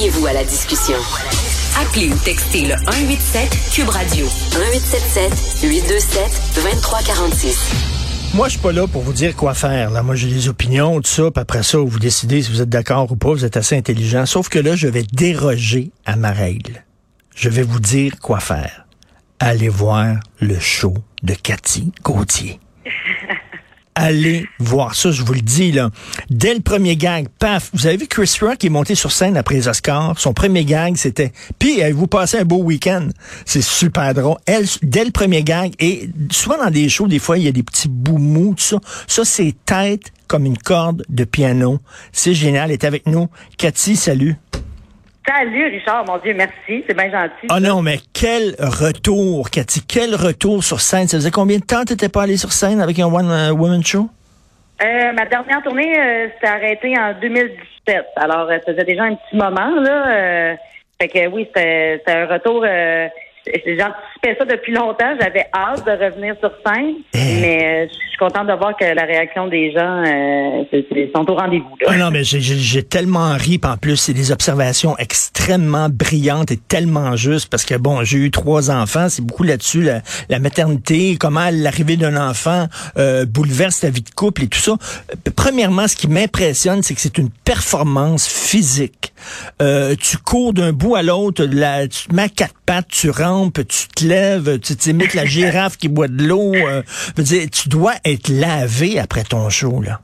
Joignez-vous 0.00 0.26
à 0.28 0.32
la 0.32 0.44
discussion. 0.44 0.96
Appelez 1.78 2.08
ou 2.08 2.16
textez 2.24 2.62
le 2.62 2.74
187 2.90 3.50
Cube 3.74 3.88
Radio 3.90 4.24
1877 4.24 5.62
827 5.62 6.54
2346. 6.54 8.32
Moi, 8.32 8.48
je 8.48 8.52
suis 8.52 8.60
pas 8.60 8.72
là 8.72 8.86
pour 8.86 9.02
vous 9.02 9.12
dire 9.12 9.36
quoi 9.36 9.52
faire. 9.52 9.90
Là. 9.90 10.02
Moi, 10.02 10.14
j'ai 10.14 10.28
des 10.28 10.48
opinions, 10.48 11.02
tout 11.02 11.10
ça, 11.10 11.30
puis 11.30 11.42
après 11.42 11.62
ça, 11.62 11.76
vous 11.76 11.98
décidez 11.98 12.40
si 12.40 12.50
vous 12.50 12.62
êtes 12.62 12.70
d'accord 12.70 13.12
ou 13.12 13.16
pas, 13.16 13.28
vous 13.28 13.44
êtes 13.44 13.58
assez 13.58 13.76
intelligent. 13.76 14.24
Sauf 14.24 14.48
que 14.48 14.58
là, 14.58 14.74
je 14.74 14.88
vais 14.88 15.02
déroger 15.02 15.90
à 16.06 16.16
ma 16.16 16.30
règle. 16.30 16.82
Je 17.36 17.50
vais 17.50 17.62
vous 17.62 17.80
dire 17.80 18.20
quoi 18.20 18.40
faire. 18.40 18.86
Allez 19.38 19.68
voir 19.68 20.16
le 20.40 20.58
show 20.58 20.94
de 21.22 21.34
Cathy 21.34 21.92
Gauthier. 22.02 22.58
allez 24.00 24.48
voir 24.58 24.94
ça, 24.94 25.10
je 25.10 25.22
vous 25.22 25.34
le 25.34 25.40
dis, 25.40 25.72
là. 25.72 25.90
Dès 26.30 26.54
le 26.54 26.60
premier 26.60 26.96
gag, 26.96 27.28
paf, 27.38 27.70
vous 27.74 27.86
avez 27.86 27.96
vu 27.96 28.06
Chris 28.06 28.32
Rock 28.40 28.58
qui 28.58 28.66
est 28.66 28.70
monté 28.70 28.94
sur 28.94 29.12
scène 29.12 29.36
après 29.36 29.56
les 29.56 29.68
Oscars? 29.68 30.18
Son 30.18 30.32
premier 30.32 30.64
gag, 30.64 30.96
c'était, 30.96 31.32
puis 31.58 31.82
avez-vous 31.82 32.06
passé 32.06 32.38
un 32.38 32.44
beau 32.44 32.62
week-end? 32.62 33.08
C'est 33.44 33.62
super 33.62 34.14
drôle. 34.14 34.36
Elle, 34.46 34.66
dès 34.82 35.04
le 35.04 35.10
premier 35.10 35.42
gag, 35.42 35.72
et 35.78 36.08
souvent 36.30 36.56
dans 36.58 36.70
des 36.70 36.88
shows, 36.88 37.08
des 37.08 37.18
fois, 37.18 37.38
il 37.38 37.44
y 37.44 37.48
a 37.48 37.52
des 37.52 37.62
petits 37.62 37.88
bouts 37.88 38.18
tout 38.54 38.62
ça. 38.62 38.78
Ça, 39.06 39.24
c'est 39.24 39.54
tête 39.64 40.12
comme 40.26 40.46
une 40.46 40.58
corde 40.58 41.04
de 41.08 41.24
piano. 41.24 41.80
C'est 42.12 42.34
génial. 42.34 42.70
Elle 42.70 42.74
est 42.74 42.84
avec 42.84 43.06
nous. 43.06 43.28
Cathy, 43.56 43.96
salut. 43.96 44.36
Salut 45.32 45.66
Richard, 45.66 46.04
mon 46.06 46.18
Dieu, 46.18 46.34
merci, 46.34 46.84
c'est 46.88 46.96
bien 46.96 47.08
gentil. 47.08 47.46
Oh 47.50 47.60
non, 47.60 47.82
mais 47.82 47.98
quel 48.12 48.56
retour, 48.58 49.48
Cathy, 49.48 49.80
quel 49.86 50.16
retour 50.16 50.64
sur 50.64 50.80
scène. 50.80 51.06
Ça 51.06 51.18
faisait 51.18 51.30
combien 51.30 51.58
de 51.58 51.64
temps 51.64 51.84
tu 51.84 51.92
n'étais 51.92 52.08
pas 52.08 52.22
allé 52.22 52.36
sur 52.36 52.50
scène 52.50 52.80
avec 52.80 52.98
un 52.98 53.06
One 53.06 53.30
euh, 53.30 53.52
Woman 53.52 53.84
Show? 53.84 54.08
Euh, 54.82 55.12
ma 55.12 55.26
dernière 55.26 55.62
tournée 55.62 55.96
euh, 55.96 56.26
s'est 56.40 56.48
arrêtée 56.48 56.98
en 56.98 57.14
2017. 57.20 58.06
Alors, 58.16 58.48
ça 58.48 58.58
faisait 58.72 58.84
déjà 58.84 59.04
un 59.04 59.14
petit 59.14 59.36
moment, 59.36 59.80
là. 59.80 60.56
fait 61.00 61.08
que 61.08 61.28
oui, 61.28 61.48
c'était 61.54 62.02
un 62.08 62.26
retour 62.26 62.64
J'anticipais 64.22 64.36
ça 64.38 64.44
depuis 64.44 64.72
longtemps. 64.72 65.16
J'avais 65.20 65.46
hâte 65.54 65.84
de 65.84 65.92
revenir 65.92 66.34
sur 66.40 66.50
scène, 66.64 66.94
eh. 67.14 67.18
mais 67.40 67.84
euh, 67.84 67.86
je 67.88 68.08
suis 68.08 68.18
contente 68.18 68.46
de 68.46 68.52
voir 68.52 68.76
que 68.76 68.84
la 68.84 69.04
réaction 69.04 69.46
des 69.46 69.72
gens 69.72 70.02
euh, 70.06 71.08
sont 71.14 71.30
au 71.30 71.34
rendez-vous. 71.34 71.76
Ah 71.86 71.96
non, 71.96 72.10
mais 72.10 72.24
j'ai 72.24 72.82
tellement 72.82 73.34
ri. 73.34 73.60
En 73.64 73.76
plus, 73.76 73.96
c'est 73.96 74.12
des 74.12 74.32
observations 74.32 74.96
extrêmement 74.98 75.88
brillantes 75.88 76.50
et 76.50 76.56
tellement 76.56 77.16
justes 77.16 77.50
parce 77.50 77.64
que 77.64 77.74
bon, 77.76 78.02
j'ai 78.04 78.18
eu 78.18 78.30
trois 78.30 78.70
enfants. 78.70 79.08
C'est 79.08 79.24
beaucoup 79.24 79.42
là-dessus 79.42 79.82
la, 79.82 80.38
maternité, 80.38 81.16
comment 81.18 81.48
l'arrivée 81.52 81.96
d'un 81.96 82.16
enfant 82.16 82.66
euh, 82.96 83.26
bouleverse 83.26 83.80
ta 83.80 83.90
vie 83.90 84.02
de 84.02 84.10
couple 84.10 84.44
et 84.44 84.48
tout 84.48 84.58
ça. 84.58 84.72
Premièrement, 85.36 85.88
ce 85.88 85.96
qui 85.96 86.08
m'impressionne, 86.08 86.82
c'est 86.82 86.94
que 86.94 87.00
c'est 87.00 87.18
une 87.18 87.30
performance 87.44 88.26
physique. 88.28 89.12
tu 89.58 90.16
cours 90.18 90.52
d'un 90.52 90.72
bout 90.72 90.96
à 90.96 91.02
l'autre, 91.02 91.44
tu 91.44 92.08
te 92.08 92.14
mets 92.14 92.28
quatre 92.28 92.54
pattes, 92.66 92.88
tu 92.88 93.10
rentres 93.10 93.60
tu 93.70 93.88
te 93.88 94.04
lèves, 94.10 94.58
tu 94.60 94.76
t'imites 94.76 95.14
la 95.14 95.24
girafe 95.24 95.76
qui 95.76 95.88
boit 95.88 96.08
de 96.08 96.22
l'eau. 96.22 96.52
Euh, 96.54 96.82
tu 97.16 97.68
dois 97.68 97.94
être 98.04 98.28
lavé 98.28 98.98
après 98.98 99.22
ton 99.22 99.48
show, 99.48 99.80
là. 99.80 100.00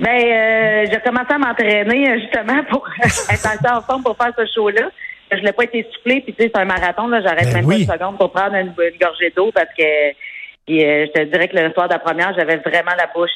Ben, 0.00 0.10
euh, 0.10 0.86
j'ai 0.90 1.00
commencé 1.00 1.32
à 1.32 1.38
m'entraîner 1.38 2.10
euh, 2.10 2.18
justement 2.20 2.64
pour 2.70 2.88
être 3.04 3.72
en 3.72 3.82
forme 3.82 4.02
pour 4.02 4.16
faire 4.16 4.32
ce 4.36 4.44
show-là. 4.54 4.90
Je 5.30 5.38
l'ai 5.38 5.52
pas 5.52 5.64
été 5.64 5.86
soufflé, 5.94 6.20
puis 6.20 6.34
tu 6.34 6.42
sais, 6.42 6.50
c'est 6.52 6.60
un 6.60 6.64
marathon, 6.64 7.08
là, 7.08 7.20
j'arrête 7.22 7.46
ben 7.52 7.66
même 7.66 7.66
pas 7.66 7.76
une 7.76 7.86
seconde 7.86 8.18
pour 8.18 8.32
prendre 8.32 8.54
une, 8.54 8.74
gorgée 9.00 9.32
d'eau 9.34 9.50
parce 9.54 9.68
que 9.78 9.84
je 10.68 11.06
te 11.12 11.24
dirais 11.24 11.48
que 11.48 11.56
le 11.56 11.72
soir 11.72 11.88
de 11.88 11.94
la 11.94 11.98
première, 12.00 12.34
j'avais 12.36 12.56
vraiment 12.56 12.92
la 12.98 13.06
bouche 13.14 13.30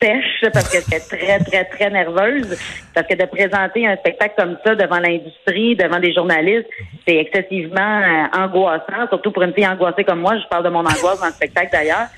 sèche 0.00 0.50
parce 0.52 0.68
que 0.68 0.78
j'étais 0.78 1.00
très, 1.00 1.38
très, 1.38 1.64
très 1.64 1.90
nerveuse. 1.90 2.58
Parce 2.94 3.06
que 3.06 3.14
de 3.14 3.24
présenter 3.26 3.86
un 3.86 3.96
spectacle 3.96 4.34
comme 4.36 4.56
ça 4.64 4.74
devant 4.74 4.98
l'industrie, 4.98 5.76
devant 5.76 6.00
des 6.00 6.12
journalistes, 6.12 6.68
c'est 7.06 7.16
excessivement 7.16 8.00
euh, 8.00 8.38
angoissant, 8.38 9.08
surtout 9.08 9.32
pour 9.32 9.42
une 9.42 9.54
fille 9.54 9.66
angoissée 9.66 10.04
comme 10.04 10.20
moi. 10.20 10.36
Je 10.36 10.46
parle 10.48 10.64
de 10.64 10.70
mon 10.70 10.80
angoisse 10.80 11.20
dans 11.20 11.26
le 11.26 11.32
spectacle 11.32 11.70
d'ailleurs. 11.72 12.08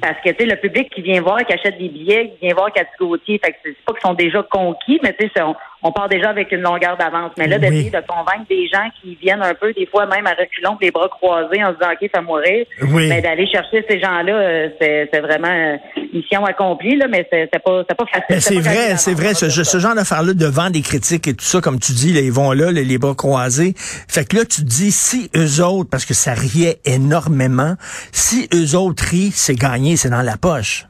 Parce 0.00 0.20
que, 0.24 0.30
tu 0.30 0.36
sais, 0.38 0.46
le 0.46 0.56
public 0.56 0.92
qui 0.92 1.02
vient 1.02 1.20
voir, 1.22 1.38
qui 1.46 1.52
achète 1.52 1.78
des 1.78 1.88
billets, 1.88 2.30
qui 2.30 2.46
vient 2.46 2.54
voir 2.54 2.72
Cathy 2.72 2.90
Gauthier, 2.98 3.40
fait 3.42 3.52
que 3.52 3.58
c'est 3.64 3.76
pas 3.86 3.92
qu'ils 3.92 4.02
sont 4.02 4.14
déjà 4.14 4.42
conquis, 4.42 4.98
mais 5.02 5.14
tu 5.18 5.28
sais, 5.28 5.40
on, 5.40 5.54
on, 5.82 5.92
part 5.92 6.08
déjà 6.08 6.30
avec 6.30 6.50
une 6.52 6.62
longueur 6.62 6.96
d'avance. 6.96 7.32
Mais 7.36 7.46
là, 7.46 7.58
d'essayer 7.58 7.90
de 7.90 8.02
convaincre 8.06 8.48
des 8.48 8.68
gens 8.68 8.88
qui 9.00 9.16
viennent 9.20 9.42
un 9.42 9.54
peu, 9.54 9.72
des 9.72 9.86
fois 9.86 10.06
même 10.06 10.26
à 10.26 10.30
reculons, 10.30 10.76
les 10.80 10.90
bras 10.90 11.08
croisés, 11.08 11.62
en 11.62 11.68
se 11.68 11.78
disant, 11.78 11.92
OK, 11.92 12.10
ça 12.14 12.20
mourir, 12.20 12.66
mais 12.92 13.20
d'aller 13.20 13.46
chercher 13.46 13.84
ces 13.88 14.00
gens-là, 14.00 14.32
euh, 14.32 14.68
c'est 14.80 15.20
vraiment 15.20 15.78
mission 16.12 16.44
accomplie, 16.44 16.96
là, 16.96 17.06
mais 17.08 17.26
c'est 17.30 17.50
pas, 17.62 17.84
pas 17.84 18.04
facile. 18.06 18.40
C'est 18.40 18.60
vrai, 18.60 18.96
c'est 18.96 19.14
vrai, 19.14 19.34
ce, 19.34 19.48
ce 19.48 19.78
genre 19.78 19.94
d'affaires-là, 19.94 20.34
devant 20.34 20.70
des 20.70 20.82
critiques 20.82 21.28
et 21.28 21.34
tout 21.34 21.44
ça, 21.44 21.60
comme 21.60 21.78
tu 21.78 21.92
dis, 21.92 22.12
là, 22.12 22.20
ils 22.20 22.32
vont 22.32 22.52
là, 22.52 22.72
les, 22.72 22.98
bras 22.98 23.14
croisés. 23.14 23.74
Fait 23.76 24.24
que 24.24 24.36
là, 24.36 24.44
tu 24.44 24.62
te 24.62 24.66
dis, 24.66 24.90
si 24.90 25.30
eux 25.36 25.62
autres, 25.62 25.90
parce 25.90 26.04
que 26.04 26.14
ça 26.14 26.32
riait 26.34 26.78
énormément, 26.84 27.74
si 28.12 28.48
eux 28.54 28.76
autres 28.76 29.04
rient, 29.04 29.30
c'est 29.32 29.56
c'est 29.96 30.10
dans 30.10 30.22
la 30.22 30.36
poche. 30.36 30.87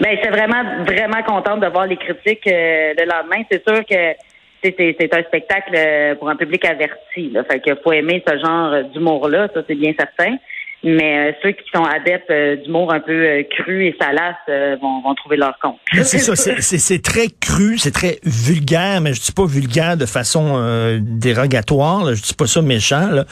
Ben, 0.00 0.16
c'est 0.22 0.30
vraiment, 0.30 0.84
vraiment 0.84 1.22
contente 1.24 1.60
de 1.60 1.66
voir 1.66 1.86
les 1.86 1.96
critiques 1.96 2.46
euh, 2.46 2.94
le 2.96 3.04
lendemain. 3.04 3.42
C'est 3.50 3.66
sûr 3.68 3.84
que 3.84 4.14
c'est 4.62 5.14
un 5.14 5.22
spectacle 5.22 5.72
euh, 5.74 6.14
pour 6.14 6.28
un 6.28 6.36
public 6.36 6.64
averti. 6.64 7.30
Là. 7.30 7.44
Fait 7.44 7.60
qu'il 7.60 7.76
faut 7.82 7.92
aimer 7.92 8.22
ce 8.26 8.38
genre 8.38 8.84
d'humour-là, 8.92 9.48
ça 9.52 9.62
c'est 9.66 9.74
bien 9.74 9.92
certain. 9.98 10.36
Mais 10.84 11.30
euh, 11.30 11.32
ceux 11.42 11.50
qui 11.50 11.64
sont 11.74 11.82
adeptes 11.82 12.30
euh, 12.30 12.54
d'humour 12.56 12.92
un 12.92 13.00
peu 13.00 13.12
euh, 13.12 13.42
cru 13.50 13.86
et 13.86 13.96
salace 14.00 14.36
vont, 14.80 15.02
vont, 15.02 15.14
trouver 15.16 15.36
leur 15.36 15.58
compte. 15.60 15.76
C'est 16.02 16.18
ça, 16.18 16.36
c'est 16.36 17.02
très 17.02 17.26
cru, 17.28 17.78
c'est 17.78 17.90
très 17.90 18.18
vulgaire, 18.22 19.00
mais 19.00 19.12
je 19.12 19.20
dis 19.20 19.32
pas 19.32 19.44
vulgaire 19.44 19.96
de 19.96 20.06
façon 20.06 20.98
dérogatoire. 21.00 22.04
Là, 22.04 22.14
je 22.14 22.22
dis 22.22 22.34
pas 22.34 22.46
ça 22.46 22.62
méchant. 22.62 23.08
Là. 23.10 23.24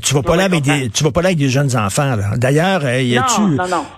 tu 0.00 0.14
vas 0.14 0.22
pas 0.22 0.36
là 0.36 0.44
avec 0.44 0.62
des, 0.62 0.88
tu 0.88 1.04
vas 1.04 1.10
pas 1.10 1.20
là 1.20 1.28
avec 1.28 1.38
des 1.38 1.48
jeunes 1.48 1.76
enfants. 1.76 2.16
D'ailleurs, 2.36 2.82
y 2.84 3.18
a-tu, 3.18 3.42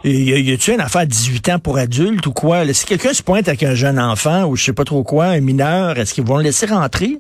y, 0.05 0.53
a-tu 0.53 0.73
une 0.73 0.81
affaire 0.81 1.03
à 1.03 1.07
18 1.07 1.49
ans 1.51 1.59
pour 1.59 1.79
adultes 1.79 2.27
ou 2.27 2.33
quoi 2.33 2.65
Si 2.73 2.87
quelqu'un 2.87 3.13
se 3.13 3.23
pointe 3.23 3.47
avec 3.49 3.63
un 3.63 3.75
jeune 3.75 3.99
enfant 3.99 4.45
ou 4.45 4.57
je 4.57 4.65
sais 4.65 4.73
pas 4.73 4.85
trop 4.85 5.05
quoi, 5.05 5.27
un 5.27 5.41
mineur, 5.41 5.99
est-ce 5.99 6.15
qu'ils 6.15 6.25
vont 6.25 6.39
le 6.39 6.45
laisser 6.45 6.67
rentrer? 6.67 7.19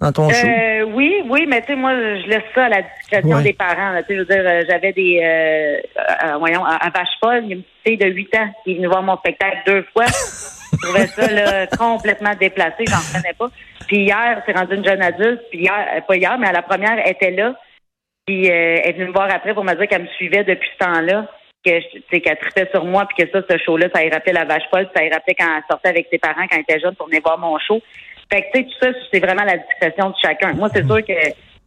Dans 0.00 0.12
ton 0.12 0.30
show? 0.30 0.46
Oui, 0.94 1.22
oui, 1.28 1.46
mais 1.46 1.60
tu 1.60 1.68
sais, 1.68 1.76
moi, 1.76 1.92
je 1.94 2.26
laisse 2.26 2.42
ça 2.54 2.64
à 2.64 2.68
la 2.68 2.82
discrétion 2.82 3.40
des 3.40 3.52
parents. 3.52 3.96
Tu 3.98 4.06
sais, 4.06 4.14
je 4.14 4.18
veux 4.20 4.24
dire, 4.24 4.42
euh, 4.44 4.62
j'avais 4.68 4.92
des, 4.92 5.20
euh, 5.22 5.80
euh, 6.24 6.36
voyons, 6.38 6.64
à 6.64 6.90
Vache-Paul, 6.90 7.44
il 7.44 7.48
y 7.48 7.52
a 7.52 7.56
une 7.56 7.62
petite 7.62 7.86
fille 7.86 7.96
de 7.98 8.06
8 8.06 8.36
ans 8.36 8.50
qui 8.64 8.72
est 8.72 8.74
venue 8.76 8.86
voir 8.86 9.02
mon 9.02 9.16
spectacle 9.18 9.58
deux 9.66 9.84
fois. 9.92 10.06
je 10.06 10.86
trouvais 10.86 11.06
ça 11.06 11.30
là, 11.30 11.66
complètement 11.78 12.34
déplacé, 12.38 12.84
j'en 12.86 13.00
prenais 13.12 13.34
pas. 13.34 13.48
Puis 13.86 14.04
hier, 14.04 14.42
c'est 14.46 14.56
rendu 14.56 14.76
une 14.76 14.84
jeune 14.84 15.02
adulte, 15.02 15.42
puis 15.50 15.60
hier, 15.60 16.02
pas 16.06 16.16
hier, 16.16 16.38
mais 16.38 16.48
à 16.48 16.52
la 16.52 16.62
première, 16.62 16.98
elle 17.04 17.12
était 17.12 17.32
là. 17.32 17.54
Puis 18.26 18.46
elle 18.46 18.88
est 18.88 18.92
venue 18.92 19.08
me 19.08 19.12
voir 19.12 19.28
après 19.34 19.54
pour 19.54 19.64
me 19.64 19.74
dire 19.74 19.88
qu'elle 19.88 20.02
me 20.02 20.08
suivait 20.08 20.44
depuis 20.44 20.68
ce 20.78 20.84
temps-là 20.84 21.26
que 21.64 22.18
qu'elle 22.18 22.38
tripait 22.38 22.68
sur 22.70 22.84
moi 22.84 23.06
puis 23.06 23.24
que 23.24 23.30
ça 23.30 23.44
ce 23.48 23.58
show 23.58 23.76
là 23.76 23.88
ça 23.94 24.02
y 24.02 24.08
rappelait 24.08 24.32
la 24.32 24.46
vache 24.46 24.62
Paul 24.70 24.88
ça 24.94 25.04
y 25.04 25.10
rappelait 25.10 25.34
quand 25.34 25.56
elle 25.56 25.62
sortait 25.68 25.90
avec 25.90 26.08
ses 26.10 26.18
parents 26.18 26.46
quand 26.50 26.56
elle 26.56 26.62
était 26.62 26.80
jeune 26.80 26.94
pour 26.94 27.06
venir 27.06 27.20
voir 27.22 27.38
mon 27.38 27.58
show 27.58 27.82
fait 28.32 28.42
que, 28.42 28.58
tu 28.58 28.58
sais, 28.58 28.64
tout 28.64 28.78
ça, 28.80 28.88
c'est 29.12 29.20
vraiment 29.20 29.44
la 29.44 29.58
discrétion 29.58 30.10
de 30.10 30.14
chacun. 30.22 30.52
Moi, 30.54 30.68
c'est 30.72 30.84
sûr 30.86 31.04
que 31.04 31.12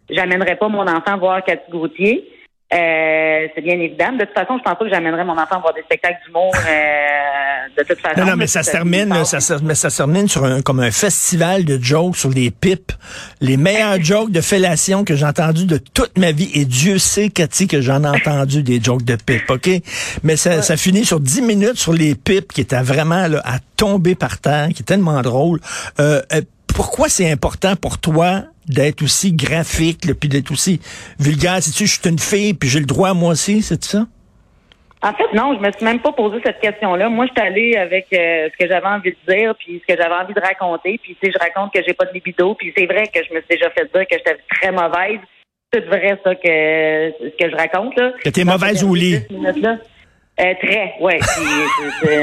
j'amènerais 0.09 0.55
pas 0.55 0.69
mon 0.69 0.87
enfant 0.87 1.17
voir 1.17 1.43
Cathy 1.43 1.69
Gauthier. 1.69 2.29
Euh, 2.73 3.47
c'est 3.53 3.61
bien 3.61 3.79
évident. 3.79 4.13
De 4.13 4.25
toute 4.25 4.33
façon, 4.33 4.57
je 4.57 4.63
pense 4.63 4.77
pas 4.77 4.85
que 4.85 4.89
j'amènerais 4.89 5.23
mon 5.23 5.37
enfant 5.37 5.59
voir 5.61 5.73
des 5.73 5.83
spectacles 5.83 6.17
d'humour 6.25 6.51
euh, 6.55 7.77
de 7.77 7.83
toute 7.83 7.99
façon. 7.99 8.19
Non, 8.19 8.31
non 8.31 8.35
mais 8.35 8.47
ça 8.47 8.63
se 8.63 8.71
termine, 8.71 9.13
ça, 9.25 9.57
mais 9.61 9.75
ça 9.75 9.89
se 9.89 9.97
termine 9.97 10.27
sur 10.27 10.43
un, 10.43 10.61
comme 10.61 10.79
un 10.79 10.89
festival 10.89 11.65
de 11.65 11.77
jokes 11.79 12.15
sur 12.15 12.29
des 12.29 12.49
pipes. 12.49 12.91
Les 13.41 13.57
meilleurs 13.57 13.99
jokes 14.03 14.31
de 14.31 14.41
fellation 14.41 15.03
que 15.03 15.15
j'ai 15.15 15.25
entendus 15.25 15.65
de 15.65 15.77
toute 15.77 16.17
ma 16.17 16.31
vie. 16.31 16.49
Et 16.55 16.65
Dieu 16.65 16.97
sait, 16.97 17.29
Cathy, 17.29 17.67
que 17.67 17.79
j'en 17.79 18.03
ai 18.03 18.07
entendu 18.07 18.63
des 18.63 18.81
jokes 18.81 19.03
de 19.03 19.15
pipes, 19.15 19.49
OK? 19.49 19.69
Mais 20.23 20.35
ça, 20.35 20.61
ça 20.61 20.75
finit 20.75 21.05
sur 21.05 21.19
10 21.19 21.41
minutes 21.43 21.77
sur 21.77 21.93
les 21.93 22.15
pipes 22.15 22.51
qui 22.51 22.61
étaient 22.61 22.81
vraiment 22.81 23.27
là, 23.27 23.41
à 23.45 23.59
tomber 23.77 24.15
par 24.15 24.39
terre, 24.39 24.69
qui 24.69 24.81
est 24.81 24.85
tellement 24.85 25.21
drôle. 25.21 25.59
Euh, 25.99 26.21
euh 26.33 26.41
pourquoi 26.73 27.09
c'est 27.09 27.31
important 27.31 27.75
pour 27.75 27.97
toi 27.97 28.43
d'être 28.67 29.01
aussi 29.03 29.33
graphique, 29.33 30.07
puis 30.19 30.29
d'être 30.29 30.51
aussi 30.51 30.79
vulgaire? 31.19 31.61
Si 31.61 31.71
tu 31.71 31.85
je 31.85 31.99
suis 31.99 32.09
une 32.09 32.19
fille, 32.19 32.53
puis 32.53 32.69
j'ai 32.69 32.79
le 32.79 32.85
droit 32.85 33.13
moi 33.13 33.31
aussi, 33.31 33.61
c'est 33.61 33.83
ça? 33.83 34.05
En 35.03 35.13
fait, 35.13 35.33
non, 35.33 35.53
je 35.53 35.59
me 35.59 35.69
suis 35.69 35.83
même 35.83 35.99
pas 35.99 36.13
posé 36.13 36.37
cette 36.45 36.61
question-là. 36.61 37.09
Moi, 37.09 37.25
je 37.25 37.31
suis 37.33 37.49
allée 37.49 37.75
avec 37.75 38.07
euh, 38.13 38.47
ce 38.49 38.57
que 38.57 38.71
j'avais 38.71 38.87
envie 38.87 39.11
de 39.11 39.33
dire, 39.33 39.53
puis 39.59 39.81
ce 39.81 39.93
que 39.93 40.01
j'avais 40.01 40.15
envie 40.15 40.33
de 40.33 40.39
raconter. 40.39 40.97
Puis, 41.03 41.17
tu 41.21 41.27
sais, 41.27 41.33
je 41.33 41.39
raconte 41.43 41.73
que 41.73 41.81
j'ai 41.85 41.93
pas 41.93 42.05
de 42.05 42.13
libido. 42.13 42.55
Puis, 42.55 42.73
c'est 42.75 42.85
vrai 42.85 43.07
que 43.13 43.19
je 43.21 43.33
me 43.33 43.41
suis 43.41 43.49
déjà 43.49 43.69
fait 43.71 43.91
dire 43.93 44.07
que 44.09 44.17
j'étais 44.17 44.37
très 44.49 44.71
mauvaise. 44.71 45.19
C'est 45.73 45.85
vrai, 45.87 46.17
ça, 46.23 46.35
que 46.35 46.45
ce 46.45 47.37
que 47.37 47.51
je 47.51 47.55
raconte, 47.55 47.97
là. 47.97 48.13
Que 48.23 48.29
t'es 48.29 48.45
mauvaise 48.45 48.81
au 48.85 48.95
lit. 48.95 49.19
Euh, 50.39 50.53
très, 50.63 50.95
ouais. 50.99 51.19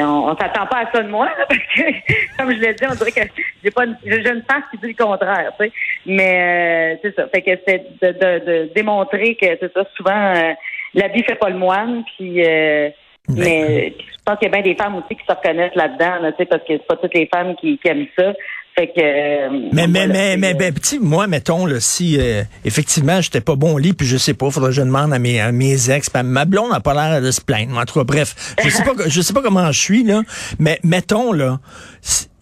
on, 0.03 0.31
on 0.31 0.37
s'attend 0.37 0.67
pas 0.67 0.79
à 0.79 0.93
ça 0.93 1.01
de 1.01 1.09
moi, 1.09 1.27
là, 1.27 1.47
parce 1.49 1.61
que, 1.61 1.83
comme 2.39 2.53
je 2.53 2.59
l'ai 2.59 2.75
dit, 2.75 2.85
on 2.91 2.95
dirait 2.97 3.13
que 3.13 3.21
j'ai 3.63 3.71
pas 3.71 3.85
une, 3.85 3.97
j'ai 4.05 4.29
une 4.29 4.43
face 4.51 4.65
qui 4.73 4.79
dit 4.79 4.89
le 4.99 5.05
contraire, 5.05 5.53
tu 5.59 5.67
sais. 5.67 5.73
Mais 6.07 6.97
euh, 6.97 6.99
c'est 7.03 7.15
ça. 7.15 7.29
Fait 7.29 7.43
que 7.43 7.51
c'est 7.65 7.87
de, 8.03 8.09
de, 8.09 8.45
de, 8.45 8.71
démontrer 8.75 9.37
que 9.37 9.47
c'est 9.61 9.73
ça. 9.73 9.85
Souvent, 9.97 10.35
euh, 10.35 10.53
la 10.95 11.07
vie 11.07 11.23
fait 11.23 11.37
pas 11.37 11.51
le 11.51 11.59
moine, 11.59 12.03
puis. 12.17 12.45
Euh, 12.45 12.91
mais 13.29 13.95
je 13.97 14.25
pense 14.25 14.39
qu'il 14.39 14.49
y 14.49 14.51
a 14.51 14.61
bien 14.61 14.73
des 14.73 14.77
femmes 14.77 14.97
aussi 14.97 15.15
qui 15.15 15.25
se 15.25 15.33
reconnaissent 15.33 15.77
là-dedans, 15.77 16.19
là, 16.21 16.33
parce 16.33 16.63
que 16.65 16.73
c'est 16.73 16.87
pas 16.87 16.97
toutes 16.97 17.15
les 17.15 17.29
femmes 17.33 17.55
qui, 17.57 17.79
qui 17.79 17.89
aiment 17.89 18.07
ça. 18.19 18.33
Fait 18.75 18.87
que, 18.87 19.01
euh, 19.01 19.69
mais, 19.73 19.89
mais, 19.89 20.07
mais, 20.07 20.37
mais, 20.37 20.55
ben, 20.55 20.73
petit, 20.73 20.99
moi, 20.99 21.27
mettons, 21.27 21.67
là, 21.67 21.81
si 21.81 22.19
euh, 22.19 22.45
effectivement 22.65 23.21
j'étais 23.21 23.41
pas 23.41 23.57
bon 23.57 23.75
au 23.75 23.79
lit, 23.79 23.93
puis 23.93 24.07
je 24.07 24.17
sais 24.17 24.35
pas, 24.35 24.51
faudrait 24.51 24.71
que 24.71 24.77
je 24.77 24.83
demande 24.83 25.13
à 25.13 25.19
mes, 25.19 25.41
à 25.41 25.51
mes 25.51 25.91
ex, 25.91 26.09
ma 26.25 26.45
blonde 26.45 26.71
n'a 26.71 26.81
pas 26.81 26.95
l'air 26.95 27.21
de 27.21 27.31
se 27.31 27.41
plaindre. 27.41 27.77
En 27.77 27.85
tout 27.85 27.95
cas, 27.95 28.05
bref, 28.05 28.55
je 28.63 28.71
sais 28.71 28.85
pas, 28.85 28.93
je 29.07 29.21
sais 29.21 29.33
pas 29.33 29.43
comment 29.43 29.71
je 29.73 29.81
suis, 29.81 30.05
là, 30.05 30.23
mais 30.59 30.79
mettons, 30.85 31.33
là, 31.33 31.59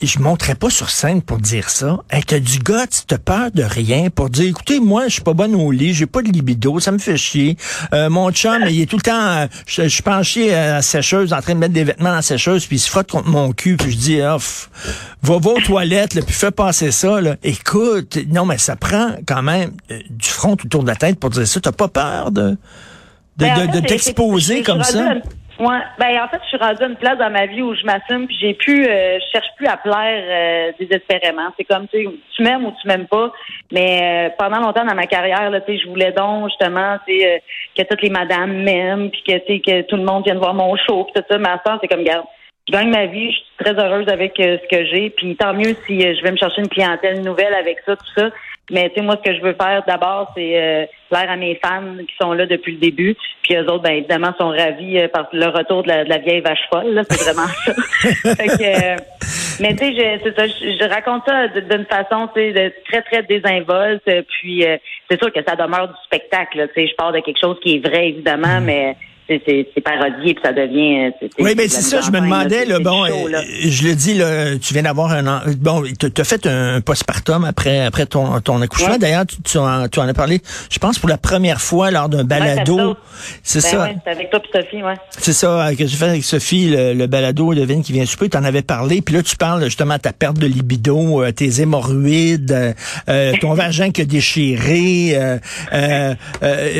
je 0.07 0.19
monterais 0.19 0.55
pas 0.55 0.71
sur 0.71 0.91
scène 0.91 1.23
pour 1.23 1.39
dire 1.39 1.71
ça. 1.71 1.99
Hey, 2.11 2.23
t'as 2.23 2.39
du 2.39 2.59
gars, 2.59 2.87
t'as 3.07 3.19
peur 3.19 3.51
de 3.53 3.63
rien 3.63 4.11
pour 4.11 4.31
dire, 4.31 4.49
écoutez, 4.49 4.81
moi, 4.81 5.09
je 5.09 5.15
suis 5.15 5.23
pas 5.23 5.33
bonne 5.35 5.55
au 5.55 5.71
lit, 5.71 5.93
j'ai 5.93 6.07
pas 6.07 6.23
de 6.23 6.29
libido, 6.29 6.79
ça 6.81 6.93
me 6.93 6.99
fait 6.99 7.17
chier. 7.17 7.57
Euh, 7.93 8.09
mon 8.09 8.31
chum, 8.31 8.65
il 8.69 8.81
est 8.81 8.87
tout 8.87 8.97
le 8.97 9.03
temps, 9.03 9.27
euh, 9.27 9.47
je, 9.67 9.89
suis 9.89 10.03
penché 10.03 10.55
à 10.55 10.75
la 10.75 10.83
sécheuse, 10.83 11.33
en 11.33 11.41
train 11.41 11.55
de 11.55 11.59
mettre 11.59 11.75
des 11.75 11.85
vêtements 11.85 12.11
dans 12.11 12.17
la 12.17 12.23
sécheuse, 12.23 12.67
puis 12.67 12.77
il 12.77 12.81
se 12.81 12.91
frotte 12.91 13.11
contre 13.11 13.29
mon 13.29 13.53
cul, 13.53 13.77
puis 13.77 13.93
je 13.93 13.97
dis, 13.97 14.21
oh, 14.23 14.39
va, 15.23 15.39
va 15.39 15.51
aux 15.51 15.61
toilettes, 15.61 16.15
là, 16.15 16.23
puis 16.23 16.35
fais 16.35 16.51
passer 16.51 16.91
ça. 16.91 17.21
Là. 17.21 17.37
Écoute, 17.43 18.19
non, 18.29 18.47
mais 18.47 18.59
ça 18.59 18.77
prend 18.77 19.17
quand 19.27 19.43
même 19.43 19.73
euh, 19.91 19.99
du 20.11 20.29
front 20.29 20.53
autour 20.53 20.83
de 20.83 20.89
la 20.89 20.97
tête 20.97 21.19
pour 21.19 21.31
dire 21.31 21.47
ça. 21.47 21.61
T'as 21.61 21.73
pas 21.73 21.89
peur 21.89 22.31
de, 22.31 22.51
de, 22.51 22.57
ben, 23.37 23.71
de, 23.71 23.81
t'exposer 23.81 24.63
comme 24.63 24.83
ça? 24.83 25.15
Ouais, 25.59 25.81
ben 25.99 26.23
en 26.23 26.29
fait, 26.29 26.41
je 26.45 26.49
suis 26.51 26.57
rendue 26.57 26.85
à 26.85 26.87
une 26.87 26.95
place 26.95 27.19
dans 27.19 27.31
ma 27.31 27.47
vie 27.47 27.63
où 27.63 27.75
je 27.75 27.85
m'assume, 27.85 28.29
puis 28.29 28.37
j'ai 28.41 28.55
plus, 28.55 28.87
euh, 28.87 29.19
je 29.19 29.25
cherche 29.33 29.49
plus 29.57 29.67
à 29.67 29.77
plaire 29.77 30.23
euh, 30.25 30.73
désespérément. 30.79 31.49
C'est 31.57 31.65
comme 31.65 31.89
tu 31.89 32.07
tu 32.37 32.43
m'aimes 32.45 32.65
ou 32.65 32.73
tu 32.81 32.87
m'aimes 32.87 33.09
pas. 33.09 33.33
Mais 33.73 34.29
euh, 34.29 34.35
pendant 34.39 34.61
longtemps 34.61 34.85
dans 34.85 34.95
ma 34.95 35.07
carrière, 35.07 35.51
là, 35.51 35.61
tu 35.61 35.73
sais, 35.73 35.83
je 35.83 35.89
voulais 35.89 36.13
donc 36.13 36.49
justement, 36.51 36.97
tu 37.09 37.19
sais, 37.19 37.43
que 37.77 37.83
toutes 37.83 38.03
les 38.03 38.11
madames 38.11 38.63
m'aiment, 38.63 39.11
puis 39.11 39.23
que 39.27 39.39
tu 39.39 39.55
sais, 39.55 39.59
que 39.59 39.83
tout 39.83 39.97
le 39.97 40.05
monde 40.05 40.23
vienne 40.25 40.39
voir 40.39 40.55
mon 40.55 40.77
show, 40.77 41.05
puis 41.05 41.21
tout 41.21 41.27
ça. 41.29 41.37
À 41.51 41.61
ça, 41.67 41.79
c'est 41.81 41.89
comme 41.89 42.05
garde. 42.05 42.27
Je 42.69 42.73
gagne 42.73 42.91
ma 42.91 43.07
vie, 43.07 43.33
je 43.33 43.37
suis 43.37 43.47
très 43.59 43.75
heureuse 43.75 44.09
avec 44.09 44.35
ce 44.37 44.69
que 44.69 44.85
j'ai, 44.85 45.11
puis 45.11 45.35
tant 45.37 45.55
mieux 45.55 45.75
si 45.87 46.01
je 46.01 46.23
vais 46.23 46.31
me 46.31 46.37
chercher 46.37 46.61
une 46.61 46.69
clientèle 46.69 47.23
nouvelle 47.23 47.55
avec 47.55 47.79
ça, 47.85 47.97
tout 47.97 48.13
ça. 48.15 48.31
Mais 48.71 48.89
tu 48.91 48.97
sais, 48.97 49.01
moi, 49.03 49.17
ce 49.17 49.31
que 49.31 49.37
je 49.37 49.43
veux 49.43 49.55
faire 49.55 49.83
d'abord, 49.87 50.31
c'est 50.37 50.61
euh, 50.61 50.87
plaire 51.09 51.31
à 51.31 51.37
mes 51.37 51.59
fans 51.63 51.97
qui 51.99 52.15
sont 52.21 52.33
là 52.33 52.47
depuis 52.47 52.73
le 52.73 52.79
début. 52.79 53.17
Puis 53.43 53.57
eux 53.57 53.65
autres, 53.65 53.83
ben 53.83 53.93
évidemment, 53.93 54.33
sont 54.39 54.51
ravis 54.51 54.99
euh, 54.99 55.09
par 55.09 55.29
le 55.33 55.47
retour 55.47 55.83
de 55.83 55.89
la, 55.89 56.19
vieille 56.19 56.41
vache 56.41 56.67
folle. 56.71 56.93
Là, 56.93 57.03
c'est 57.09 57.25
vraiment 57.25 57.49
ça. 57.65 57.73
fait 58.35 58.47
que, 58.47 58.93
euh, 58.93 58.97
mais 59.61 59.75
tu 59.75 59.95
sais, 59.95 60.21
c'est 60.23 60.37
ça. 60.37 60.47
Je, 60.47 60.89
raconte 60.89 61.23
ça 61.27 61.49
d'une 61.49 61.87
façon, 61.87 62.29
tu 62.35 62.53
sais, 62.53 62.75
très 62.91 63.03
très 63.03 63.23
désinvolte. 63.23 64.05
Puis 64.29 64.65
c'est 65.11 65.21
sûr 65.21 65.33
que 65.33 65.41
ça 65.47 65.57
demeure 65.57 65.89
du 65.89 65.95
spectacle. 66.05 66.69
Tu 66.75 66.83
sais, 66.83 66.89
je 66.89 66.95
parle 66.95 67.15
de 67.15 67.21
quelque 67.21 67.41
chose 67.41 67.59
qui 67.63 67.77
est 67.77 67.87
vrai 67.87 68.09
évidemment, 68.09 68.61
mm. 68.61 68.65
mais 68.65 68.97
c'est 69.29 69.81
parodié 69.83 70.35
puis 70.35 70.43
ça 70.43 70.53
devient. 70.53 71.11
Euh, 71.23 71.29
oui, 71.39 71.53
mais 71.57 71.69
c'est 71.69 71.83
ça, 71.83 72.01
je 72.01 72.11
me 72.11 72.21
demandais, 72.21 72.65
là, 72.65 72.79
bon, 72.79 73.05
euh, 73.05 73.43
je 73.63 73.87
le 73.87 73.95
dis, 73.95 74.15
là, 74.15 74.57
tu 74.57 74.73
viens 74.73 74.85
d'avoir 74.85 75.13
un 75.13 75.43
bon, 75.59 75.83
tu 75.99 76.21
as 76.21 76.25
fait 76.25 76.47
un 76.47 76.81
postpartum 76.81 77.45
après 77.45 77.85
après 77.85 78.07
ton, 78.07 78.41
ton 78.41 78.63
accouchement. 78.63 78.97
D'ailleurs, 78.97 79.27
tu, 79.27 79.37
tu, 79.43 79.59
en, 79.59 79.87
tu, 79.89 80.01
en, 80.01 80.09
as 80.09 80.15
parlé, 80.15 80.41
je 80.71 80.79
pense 80.79 80.99
pour 80.99 81.11
la 81.11 81.19
première 81.19 81.61
fois 81.61 81.91
lors 81.91 82.09
d'un 82.09 82.25
balado. 82.25 82.97
c'est 83.43 83.63
ben 83.63 83.69
ça. 83.69 83.83
Ouais, 83.83 83.97
c'est 84.03 84.11
avec 84.11 84.31
toi 84.31 84.41
et 84.43 84.63
Sophie, 84.63 84.83
ouais. 84.83 84.95
C'est 85.11 85.33
ça 85.35 85.71
que 85.77 85.87
j'ai 85.87 85.97
fait 85.97 86.09
avec 86.09 86.25
Sophie, 86.25 86.71
le, 86.71 87.07
balado 87.07 87.55
Devine 87.55 87.83
qui 87.83 87.93
vient 87.93 88.07
super. 88.07 88.31
Tu 88.31 88.37
en 88.37 88.45
avais 88.45 88.63
parlé, 88.63 89.03
puis 89.03 89.15
là 89.15 89.23
tu 89.23 89.37
parles 89.37 89.65
justement 89.65 89.97
de 89.97 90.01
ta 90.01 90.13
perte 90.13 90.39
de 90.39 90.47
libido, 90.47 91.23
euh, 91.23 91.33
tes 91.33 91.61
hémorroïdes, 91.61 92.75
euh, 93.09 93.33
ton 93.41 93.53
vagin 93.55 93.91
qui 93.91 94.03
a 94.03 94.05
déchiré, 94.05 95.19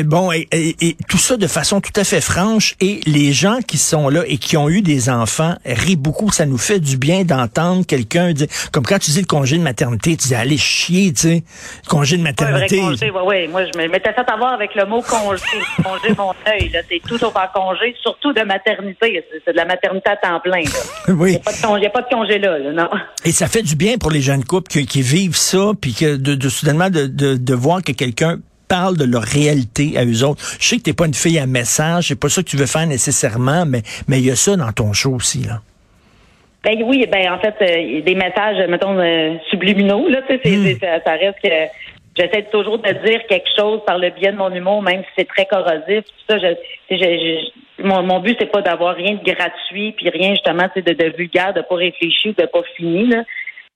bon, 0.05 0.31
et, 0.31 0.47
et, 0.51 0.95
tout 1.07 1.17
ça 1.17 1.37
de 1.37 1.47
façon 1.47 1.79
tout 1.81 1.91
à 1.95 2.03
fait 2.03 2.21
franche 2.21 2.38
et 2.79 3.01
les 3.05 3.33
gens 3.33 3.59
qui 3.65 3.77
sont 3.77 4.09
là 4.09 4.23
et 4.25 4.37
qui 4.37 4.57
ont 4.57 4.69
eu 4.69 4.81
des 4.81 5.09
enfants 5.09 5.55
rient 5.65 5.95
beaucoup. 5.95 6.31
Ça 6.31 6.45
nous 6.45 6.57
fait 6.57 6.79
du 6.79 6.97
bien 6.97 7.23
d'entendre 7.23 7.85
quelqu'un 7.85 8.33
dire, 8.33 8.47
comme 8.71 8.85
quand 8.85 8.99
tu 8.99 9.11
dis 9.11 9.19
le 9.19 9.25
congé 9.25 9.57
de 9.57 9.63
maternité, 9.63 10.15
tu 10.15 10.29
dis 10.29 10.35
allez 10.35 10.57
chier, 10.57 11.11
tu 11.13 11.21
sais, 11.21 11.43
congé 11.87 12.17
de 12.17 12.23
maternité. 12.23 12.79
congé, 12.79 13.11
ouais, 13.11 13.47
Moi, 13.47 13.63
je 13.65 13.77
m'étais 13.77 14.13
fait 14.13 14.29
avoir 14.29 14.53
avec 14.53 14.75
le 14.75 14.85
mot 14.85 15.01
congé, 15.01 15.43
congé 15.83 16.13
mon 16.17 16.33
œil. 16.47 16.71
C'est 16.89 17.01
tout 17.07 17.17
sauf 17.17 17.35
un 17.35 17.47
congé, 17.53 17.95
surtout 18.01 18.33
de 18.33 18.41
maternité. 18.41 19.23
C'est 19.45 19.51
de 19.51 19.57
la 19.57 19.65
maternité 19.65 20.09
à 20.09 20.17
temps 20.17 20.39
plein. 20.39 20.63
oui. 21.07 21.31
Il 21.31 21.79
n'y 21.79 21.85
a, 21.85 21.89
pas 21.89 22.01
de 22.01 22.09
congé 22.09 22.39
là, 22.39 22.57
non. 22.71 22.89
Et 23.25 23.31
ça 23.31 23.47
fait 23.47 23.63
du 23.63 23.75
bien 23.75 23.97
pour 23.97 24.11
les 24.11 24.21
jeunes 24.21 24.43
couples 24.43 24.69
qui, 24.69 25.01
vivent 25.01 25.37
ça, 25.37 25.71
puis 25.79 25.93
que 25.93 26.15
de, 26.15 26.35
de 26.35 26.49
soudainement 26.49 26.89
de, 26.89 27.07
de, 27.07 27.35
de 27.35 27.53
voir 27.53 27.81
que 27.83 27.91
quelqu'un 27.91 28.39
parlent 28.69 28.97
de 28.97 29.05
leur 29.05 29.23
réalité 29.23 29.97
à 29.97 30.05
eux 30.05 30.23
autres. 30.23 30.41
Je 30.59 30.67
sais 30.67 30.77
que 30.77 30.83
t'es 30.83 30.93
pas 30.93 31.07
une 31.07 31.13
fille 31.13 31.39
à 31.39 31.47
message, 31.47 32.07
c'est 32.09 32.19
pas 32.19 32.29
ça 32.29 32.41
que 32.43 32.47
tu 32.47 32.57
veux 32.57 32.67
faire 32.67 32.87
nécessairement, 32.87 33.65
mais 33.65 33.81
mais 34.07 34.19
il 34.19 34.25
y 34.25 34.31
a 34.31 34.35
ça 34.35 34.55
dans 34.55 34.71
ton 34.71 34.93
show 34.93 35.15
aussi 35.15 35.43
là. 35.43 35.59
Ben 36.63 36.83
oui, 36.83 37.05
ben 37.09 37.31
en 37.31 37.39
fait, 37.39 37.55
euh, 37.61 38.01
des 38.01 38.15
messages, 38.15 38.57
mettons, 38.67 38.97
euh, 38.99 39.35
subliminaux, 39.49 40.09
là, 40.09 40.21
tu 40.27 40.37
sais, 40.43 40.75
hmm. 40.75 41.01
ça, 41.05 41.11
reste 41.13 41.39
que 41.41 41.49
j'essaie 42.17 42.43
toujours 42.51 42.79
de 42.79 42.91
dire 43.07 43.21
quelque 43.29 43.47
chose 43.57 43.79
par 43.85 43.97
le 43.97 44.09
biais 44.09 44.33
de 44.33 44.37
mon 44.37 44.53
humour, 44.53 44.81
même 44.81 45.01
si 45.03 45.09
c'est 45.17 45.27
très 45.27 45.45
corrosif. 45.45 46.03
ça, 46.27 46.35
mon, 47.81 48.03
mon 48.03 48.19
but, 48.19 48.35
c'est 48.37 48.51
pas 48.51 48.61
d'avoir 48.61 48.95
rien 48.95 49.13
de 49.13 49.23
gratuit, 49.23 49.93
puis 49.93 50.09
rien 50.09 50.31
justement 50.31 50.67
de, 50.75 50.81
de 50.81 51.15
vulgaire, 51.15 51.53
de 51.53 51.61
pas 51.61 51.75
réfléchir, 51.75 52.33
de 52.37 52.45
pas 52.45 52.63
fini. 52.75 53.07
Là. 53.07 53.23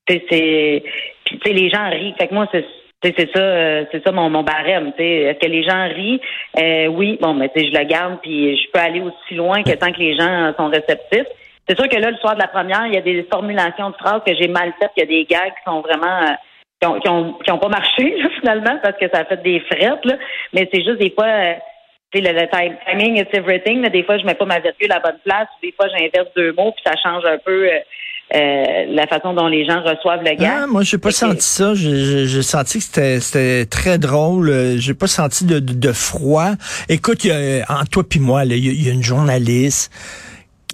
C'est, 0.10 0.84
puis 1.24 1.40
tu 1.40 1.42
sais, 1.46 1.54
les 1.54 1.70
gens 1.70 1.90
rient. 1.90 2.14
Fait 2.18 2.28
que 2.28 2.34
moi, 2.34 2.50
c'est 2.52 2.66
c'est 3.04 3.30
ça, 3.36 3.40
euh, 3.40 3.86
c'est 3.92 4.04
ça 4.04 4.12
mon, 4.12 4.30
mon 4.30 4.44
barème. 4.44 4.94
Est-ce 4.98 5.40
que 5.40 5.52
les 5.52 5.64
gens 5.64 5.88
rient? 5.88 6.22
Euh, 6.58 6.88
oui, 6.88 7.18
bon, 7.22 7.34
mais 7.34 7.52
je 7.56 7.78
le 7.78 7.84
garde, 7.86 8.20
puis 8.22 8.58
je 8.58 8.72
peux 8.72 8.80
aller 8.80 9.02
aussi 9.02 9.36
loin 9.36 9.64
que 9.64 9.72
tant 9.72 9.92
que 9.92 10.00
les 10.00 10.16
gens 10.16 10.54
sont 10.58 10.68
réceptifs. 10.68 11.28
C'est 11.68 11.78
sûr 11.78 11.88
que 11.88 11.98
là, 11.98 12.12
le 12.12 12.18
soir 12.18 12.36
de 12.36 12.42
la 12.42 12.48
première, 12.48 12.88
il 12.88 12.94
y 12.94 12.98
a 12.98 13.02
des 13.02 13.24
formulations 13.32 13.90
de 13.90 13.96
phrases 13.96 14.22
que 14.26 14.36
j'ai 14.36 14.48
mal 14.48 14.74
faites, 14.80 14.92
il 14.98 15.00
y 15.00 15.04
a 15.04 15.06
des 15.06 15.26
gars 15.26 15.50
qui 15.50 15.64
sont 15.66 15.82
vraiment 15.82 16.22
euh, 16.22 16.34
qui, 16.82 17.10
ont, 17.10 17.34
qui, 17.34 17.52
ont, 17.52 17.58
pas 17.58 17.70
marché 17.70 18.18
finalement 18.40 18.78
parce 18.82 18.98
que 18.98 19.10
ça 19.14 19.22
a 19.22 19.26
fait 19.26 19.42
des 19.42 19.62
frettes. 19.62 20.04
Là. 20.04 20.16
Mais 20.54 20.70
c'est 20.74 20.84
juste 20.84 21.00
des 21.00 21.12
fois, 21.12 21.26
euh, 21.26 21.54
le, 22.14 22.20
le 22.20 22.48
timing 22.50 23.18
is 23.18 23.28
everything. 23.34 23.88
des 23.90 24.04
fois, 24.04 24.18
je 24.18 24.26
mets 24.26 24.36
pas 24.36 24.46
ma 24.46 24.60
virgule 24.60 24.92
à 24.92 24.96
la 24.96 25.00
bonne 25.00 25.20
place. 25.24 25.48
Des 25.62 25.72
fois, 25.72 25.88
j'inverse 25.88 26.28
deux 26.36 26.52
mots, 26.52 26.74
puis 26.74 26.84
ça 26.86 26.96
change 27.02 27.26
un 27.26 27.38
peu. 27.38 27.70
Euh, 28.34 28.86
la 28.90 29.06
façon 29.06 29.34
dont 29.34 29.48
les 29.48 29.64
gens 29.64 29.84
reçoivent 29.84 30.24
le 30.24 30.36
gars. 30.36 30.62
Ah, 30.64 30.68
moi, 30.68 30.82
j'ai 30.82 30.98
pas 30.98 31.12
senti 31.12 31.46
ça. 31.46 31.74
J'ai 31.76 32.42
senti 32.42 32.80
que 32.80 33.20
c'était 33.20 33.66
très 33.68 34.00
drôle. 34.00 34.50
Euh, 34.50 34.78
j'ai 34.80 34.96
pas 34.96 35.06
senti 35.06 35.46
de, 35.46 35.60
de, 35.60 35.92
froid. 35.92 36.52
Écoute, 36.90 37.24
y 37.26 37.32
a, 37.32 37.64
en 37.70 37.86
toi 37.86 38.04
puis 38.08 38.20
moi, 38.20 38.44
il 38.46 38.84
y, 38.84 38.90
a 38.90 38.92
une 38.92 39.04
journaliste 39.04 39.92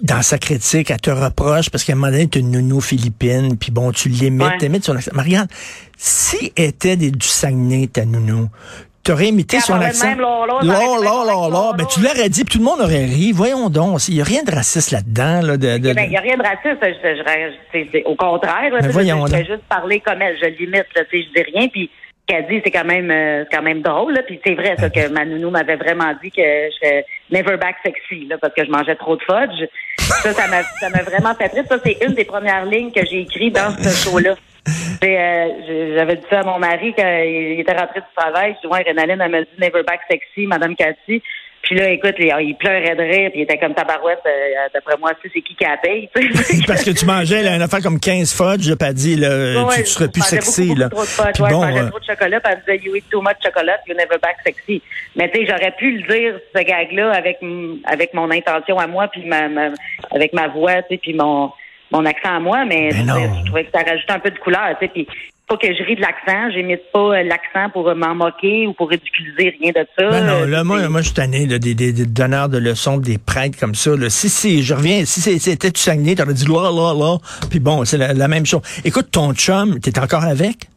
dans 0.02 0.22
sa 0.22 0.38
critique, 0.38 0.90
elle 0.90 1.00
te 1.00 1.10
reproche 1.10 1.68
parce 1.68 1.84
qu'à 1.84 1.92
un 1.92 1.96
moment 1.96 2.10
donné, 2.10 2.26
tu 2.26 2.38
une 2.38 2.52
nounou 2.52 2.80
philippine, 2.80 3.58
puis 3.58 3.70
bon, 3.70 3.92
tu 3.92 4.08
l'imites, 4.08 4.56
t'imites 4.58 4.84
son 4.84 4.96
accent. 4.96 5.10
Mais 5.14 5.22
regarde, 5.22 5.48
si 5.98 6.52
était 6.56 6.96
des, 6.96 7.10
du 7.10 7.26
Saguenay, 7.26 7.88
ta 7.88 8.06
nounou, 8.06 8.48
T'aurais 9.10 9.26
imité 9.26 9.58
son 9.58 9.74
accent. 9.80 10.14
Là, 10.14 10.46
là, 10.62 11.72
Ben, 11.76 11.84
tu 11.86 12.00
l'aurais 12.00 12.28
dit, 12.28 12.44
puis 12.44 12.52
tout 12.52 12.58
le 12.58 12.64
monde 12.64 12.80
aurait 12.80 13.06
ri. 13.06 13.32
Voyons 13.32 13.68
donc. 13.68 14.06
Il 14.06 14.14
n'y 14.14 14.20
a 14.20 14.24
rien 14.24 14.44
de 14.44 14.54
raciste 14.54 14.92
là-dedans. 14.92 15.40
Là, 15.42 15.56
de, 15.56 15.78
de, 15.78 15.92
ben, 15.92 16.04
il 16.04 16.10
n'y 16.10 16.16
a 16.16 16.20
rien 16.20 16.36
de 16.36 16.42
raciste. 16.42 16.78
Je, 16.80 18.04
au 18.04 18.14
contraire. 18.14 18.70
Là, 18.72 18.82
ben, 18.82 18.90
voyons 18.90 19.26
je, 19.26 19.32
vais 19.32 19.44
juste 19.44 19.64
parler 19.68 19.98
comme 19.98 20.22
elle. 20.22 20.38
Je 20.40 20.46
limite. 20.46 20.86
Là, 20.94 21.02
je 21.12 21.16
dis 21.16 21.52
rien. 21.52 21.66
Puis 21.66 21.90
qu'elle 22.28 22.46
dit, 22.46 22.60
c'est 22.64 22.70
quand 22.70 22.84
même 22.84 23.10
euh, 23.10 23.44
quand 23.50 23.62
même 23.62 23.82
drôle. 23.82 24.12
Là. 24.14 24.22
Puis 24.22 24.38
c'est 24.46 24.54
vrai 24.54 24.76
ça, 24.78 24.88
que 24.88 25.08
ma 25.08 25.24
nounou 25.24 25.50
m'avait 25.50 25.74
vraiment 25.74 26.12
dit 26.22 26.30
que 26.30 26.42
je 26.42 26.76
serais 26.76 27.04
never 27.32 27.56
back 27.56 27.76
sexy 27.84 28.26
là, 28.26 28.38
parce 28.38 28.54
que 28.54 28.64
je 28.64 28.70
mangeais 28.70 28.94
trop 28.94 29.16
de 29.16 29.22
fudge. 29.22 29.66
Ça, 29.98 30.32
ça 30.32 30.46
m'a, 30.46 30.62
ça 30.62 30.88
m'a 30.88 31.02
vraiment 31.02 31.34
fait 31.34 31.48
triste. 31.48 31.66
Ça, 31.68 31.78
c'est 31.84 31.98
une 32.06 32.14
des 32.14 32.24
premières 32.24 32.64
lignes 32.64 32.92
que 32.92 33.04
j'ai 33.04 33.22
écrites 33.22 33.56
dans 33.56 33.76
ce 33.76 33.88
show-là. 34.08 34.36
Euh, 35.02 35.94
j'avais 35.96 36.16
dit 36.16 36.26
ça 36.28 36.40
à 36.40 36.44
mon 36.44 36.58
mari 36.58 36.92
quand 36.96 37.22
il 37.24 37.60
était 37.60 37.72
rentré 37.76 38.00
du 38.00 38.06
travail. 38.16 38.54
Je 38.62 38.68
dis, 38.68 38.72
ouais, 38.72 38.84
Renaline, 38.86 39.20
elle 39.20 39.30
m'a 39.30 39.40
dit 39.40 39.48
Never 39.58 39.82
Back 39.82 40.00
Sexy, 40.10 40.46
Madame 40.46 40.76
Cathy. 40.76 41.22
Puis 41.62 41.76
là, 41.76 41.90
écoute, 41.90 42.14
il, 42.18 42.56
pleurait 42.58 42.96
de 42.96 43.02
rire, 43.02 43.30
puis 43.30 43.40
il 43.40 43.42
était 43.42 43.58
comme 43.58 43.74
tabarouette. 43.74 44.20
Euh, 44.26 44.68
D'après 44.72 44.96
moi, 44.98 45.12
tu 45.20 45.28
sais, 45.28 45.32
c'est 45.34 45.42
qui 45.42 45.54
qui 45.54 45.64
a 45.64 45.76
payé. 45.76 46.08
Parce 46.66 46.82
que 46.84 46.90
tu 46.90 47.04
mangeais 47.04 47.42
là, 47.42 47.54
une 47.54 47.62
affaire 47.62 47.82
comme 47.82 48.00
15 48.00 48.32
fudge, 48.34 48.74
puis 48.74 48.88
elle 48.88 48.94
dit, 48.94 49.16
là, 49.16 49.64
Ouais, 49.66 49.74
tu, 49.76 49.82
tu 49.82 49.86
serais 49.90 50.06
je 50.06 50.10
plus 50.10 50.22
sexy, 50.22 50.68
beaucoup, 50.68 50.80
là. 50.80 50.88
beaucoup 50.88 51.04
trop 51.04 51.24
de 51.26 51.28
fudge. 51.36 51.40
Ouais, 51.40 51.50
bon, 51.50 51.60
je 51.62 51.66
mangeais 51.66 51.80
euh, 51.80 51.88
trop 51.90 51.98
de 51.98 52.04
chocolat, 52.04 52.40
puis 52.40 52.52
elle 52.52 52.60
disait, 52.78 52.88
you 52.88 52.96
eat 52.96 53.04
too 53.10 53.20
much 53.20 53.36
chocolate, 53.44 53.80
you 53.86 53.94
never 53.94 54.18
back 54.22 54.36
sexy. 54.44 54.82
Mais 55.16 55.30
tu 55.30 55.40
sais, 55.40 55.46
j'aurais 55.48 55.72
pu 55.72 55.98
le 55.98 56.02
dire, 56.08 56.40
ce 56.54 56.62
gag-là, 56.62 57.12
avec, 57.12 57.38
avec 57.84 58.14
mon 58.14 58.30
intention 58.30 58.78
à 58.78 58.86
moi, 58.86 59.08
puis 59.08 59.24
ma, 59.26 59.48
ma- 59.48 59.70
avec 60.12 60.32
ma 60.32 60.48
voix, 60.48 60.76
tu 60.82 60.94
sais, 60.94 60.96
puis 60.96 61.12
mon, 61.12 61.52
mon 61.90 62.04
accent 62.04 62.36
à 62.36 62.40
moi, 62.40 62.64
mais, 62.66 62.90
tu 62.90 62.96
sais, 62.96 63.30
je 63.40 63.44
trouvais 63.46 63.64
que 63.64 63.70
ça 63.72 63.82
rajoutait 63.82 64.12
un 64.12 64.18
peu 64.20 64.30
de 64.30 64.38
couleur, 64.38 64.76
tu 64.80 64.86
sais, 64.86 64.92
puis 64.92 65.06
pas 65.48 65.56
que 65.56 65.66
je 65.66 65.82
ris 65.82 65.96
de 65.96 66.00
l'accent, 66.00 66.48
j'imite 66.54 66.80
pas 66.92 67.00
euh, 67.18 67.22
l'accent 67.24 67.70
pour 67.72 67.92
m'en 67.96 68.14
moquer 68.14 68.68
ou 68.68 68.72
pour 68.72 68.88
ridiculiser, 68.88 69.56
rien 69.60 69.72
de 69.72 69.84
ça. 69.98 70.08
Ben 70.08 70.24
non, 70.24 70.42
Euh, 70.42 70.46
là, 70.46 70.62
moi, 70.62 70.88
moi, 70.88 71.00
je 71.00 71.06
suis 71.06 71.14
tanné 71.14 71.44
là, 71.46 71.58
des, 71.58 71.74
des, 71.74 71.92
des 71.92 72.06
donneurs 72.06 72.48
de 72.48 72.58
leçons, 72.58 72.98
des 72.98 73.18
prêtres 73.18 73.58
comme 73.58 73.74
ça. 73.74 73.96
Là. 73.96 74.10
Si, 74.10 74.28
si, 74.28 74.62
je 74.62 74.74
reviens, 74.74 75.04
si 75.04 75.20
c'était 75.40 75.70
du 75.72 75.80
Saguenay, 75.80 76.14
t'aurais 76.14 76.34
dit 76.34 76.46
là, 76.46 76.70
là, 76.70 76.94
là. 76.94 77.18
Puis 77.50 77.58
bon, 77.58 77.84
c'est 77.84 77.98
la, 77.98 78.12
la 78.14 78.28
même 78.28 78.46
chose. 78.46 78.62
Écoute, 78.84 79.08
ton 79.10 79.34
chum, 79.34 79.80
t'es 79.80 79.98
encore 79.98 80.22
avec? 80.22 80.68